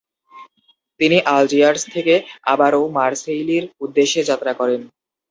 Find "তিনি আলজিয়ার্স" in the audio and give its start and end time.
0.99-1.83